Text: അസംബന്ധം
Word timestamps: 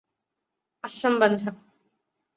അസംബന്ധം 0.83 1.55